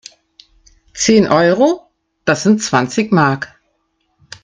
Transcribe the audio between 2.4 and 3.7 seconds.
sind zwanzig Mark!